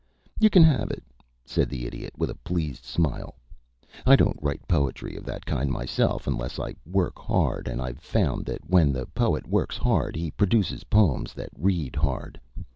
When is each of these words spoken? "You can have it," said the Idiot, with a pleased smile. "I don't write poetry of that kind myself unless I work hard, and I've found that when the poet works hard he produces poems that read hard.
"You 0.39 0.49
can 0.49 0.63
have 0.63 0.89
it," 0.89 1.03
said 1.45 1.69
the 1.69 1.85
Idiot, 1.85 2.13
with 2.17 2.31
a 2.31 2.41
pleased 2.41 2.83
smile. 2.85 3.35
"I 4.03 4.15
don't 4.15 4.39
write 4.41 4.67
poetry 4.67 5.15
of 5.15 5.25
that 5.25 5.45
kind 5.45 5.69
myself 5.69 6.25
unless 6.25 6.57
I 6.59 6.73
work 6.87 7.19
hard, 7.19 7.67
and 7.67 7.79
I've 7.79 7.99
found 7.99 8.47
that 8.47 8.67
when 8.67 8.93
the 8.93 9.05
poet 9.05 9.45
works 9.47 9.77
hard 9.77 10.15
he 10.15 10.31
produces 10.31 10.85
poems 10.85 11.35
that 11.35 11.49
read 11.55 11.95
hard. 11.95 12.41